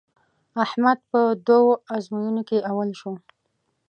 [0.63, 3.13] احمد په دوو ازموینو کې اول شو.